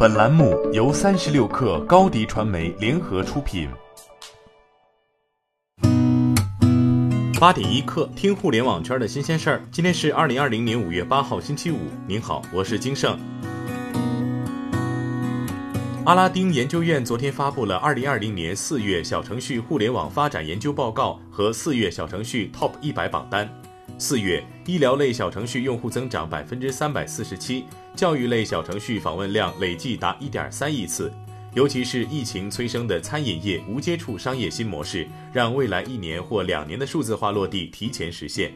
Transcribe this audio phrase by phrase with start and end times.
[0.00, 3.68] 本栏目由三十六氪高低传媒联合出品。
[7.40, 9.60] 八点一刻，听互联网圈的新鲜事儿。
[9.72, 11.78] 今天是二零二零年五月八号，星期五。
[12.06, 13.18] 您好，我是金盛。
[16.04, 23.52] 阿拉丁研究院昨天发布了二零二零年四月小程序互联网发展研究报告和四月小程序 TOP 一百榜单。
[24.00, 27.64] 四月，医疗类小程序用户增长百分之三百四十七，
[27.96, 31.12] 教育类小程序访问量累计达一点三亿次。
[31.52, 38.52] 尤其是疫情催生的餐饮业无接触商业新模式，让未来一年或两年的数字化落地提前实现。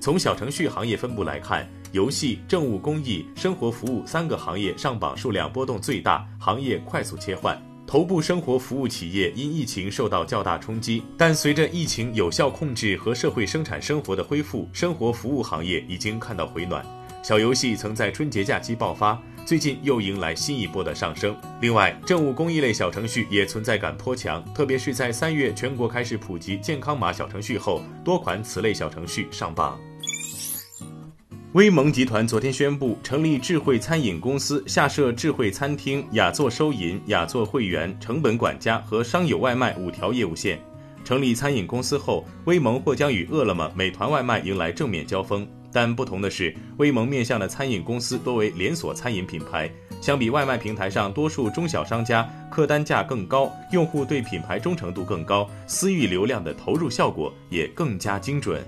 [0.00, 1.68] 从小程序行业分布来看。
[1.92, 7.60] 游戏、政务、公益、生活服务三个行业上榜数量波动最大，行业快速切换。
[7.90, 16.86] 头部生活服务企业因疫情受到较大冲击，但随着疫情有效控制和社会生产生活的恢复，生活服务行业已经看到回暖。
[17.20, 21.36] 小游戏曾在春节假期爆发，最近又迎来新一波的上升。
[21.60, 29.76] 另外，政务公益类小程序也存在感颇强，特别是在三月全国开始普及健康码小程序后，多款此类小程序上榜。
[31.54, 40.60] 威盟集团昨天宣布成立智慧餐饮公司，下设智慧餐厅、雅座收银、雅座会员、成本管家和商友外卖五条业务线。
[41.04, 45.44] 成立餐饮公司后，威盟或将与饿了么、美团外卖迎来正面交锋。
[45.72, 49.68] 但不同的是，威盟面向的餐饮公司多为连锁餐饮品牌，
[50.00, 58.64] 相比外卖平台上多数中小商家，客单价更高，用户对品牌忠诚度更高，私域流量的投入效果也更加精准。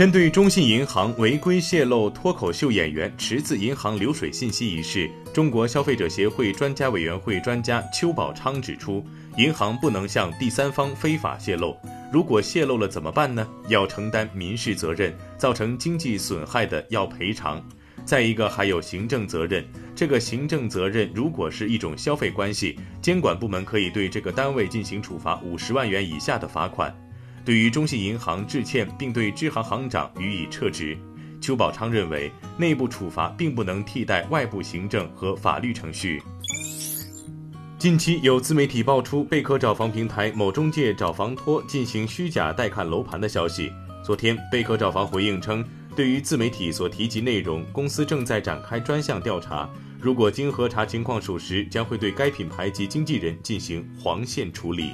[0.00, 9.04] 针对中信银行违规泄露脱口秀演员池子银行流水信息一事，中国消费者协会专家委员会专家邱宝昌指出，
[9.36, 11.76] 银行不能向第三方非法泄露，
[12.10, 13.46] 如果泄露了怎么办呢？
[13.68, 17.62] 要承担民事责任，造成经济损害的要赔偿。
[18.02, 19.62] 再一个还有行政责任，
[19.94, 26.90] 这个行政责任如果是一种消费关系，监管部门可以对这个单位进行处罚五十万元以下的罚款。
[27.44, 30.96] 对于中信银行致歉，并对支行行长予以撤职，
[31.40, 36.22] 邱宝昌认为，内部处罚并不能替代外部行政和法律程序。
[37.78, 43.72] 近期有自媒体爆出贝壳找房平台某中介找房托进行虚假带看楼盘的消息。
[44.04, 45.64] 昨天，贝壳找房回应称，
[45.96, 49.66] 对于自媒体所提及内容，公司正在展开专项调查，
[49.98, 54.90] 如果经核查情况属实，将会对该品牌及经纪人进行黄线处理。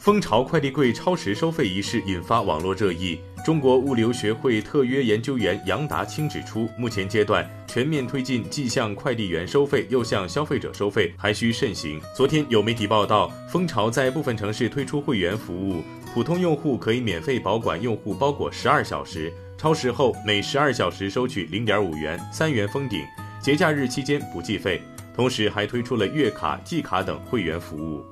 [0.00, 3.20] 蜂巢快递柜超时收费一事引发网络热议。
[3.44, 12.00] 中国物流学会特约研究员杨达清指出，目前阶段全面推进既向快递员收费又向消费者收费，还需慎行。
[12.16, 15.82] 昨天有媒体报道，蜂巢在部分城市推出会员服务，
[16.14, 23.04] 普通用户可以免费保管用户包裹十二小时，超时后每十二小时收取零点五元，三元封顶，
[23.42, 24.80] 节假日期间不计费。
[25.14, 28.02] 同时还推出了月卡、季卡等会员服务。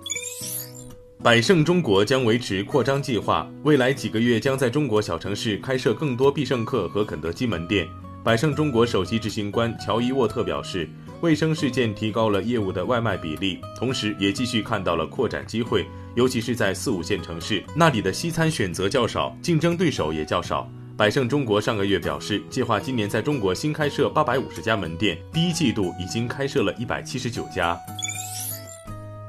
[1.21, 7.89] 百胜中国将维持扩张计划，未来几个月将在中国小城市开设更多必胜客和肯德基门店。
[8.23, 10.89] 百胜中国首席执行官乔伊沃特表示，
[11.21, 15.85] 卫生事件提高了业务的外卖比例，同时也继续看到了扩展机会，
[16.15, 20.71] 尤其是在四五线城市，那里的西餐选择较少，竞争对手也较少。
[20.97, 27.77] 百胜中国上个月表示，计划今年在中国新开设八百五十家门店，第一季度已经开设了一百七十九家。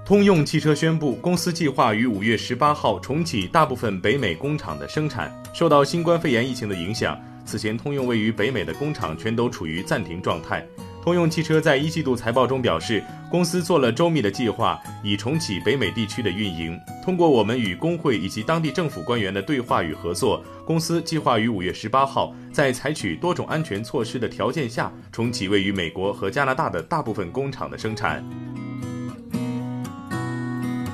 [0.09, 5.31] 通用汽车宣布，公司计划于五月十八号重启大部分北美工厂的生产。
[5.53, 7.15] 受到新冠肺炎疫情的影响，
[7.45, 10.65] 此前通用位于北美的工厂全都处于暂停状态。
[11.03, 16.75] 通用汽车在一季度财报中表示，公司做了周密的计划，以重启北美地区的运营。
[17.05, 28.27] 通过我们与工会以及当地政府官员的对话与合作，公司计划于五月十八号，在采取多种安全措施的条件下，重启位于美国和加拿大的大部分工厂的生产。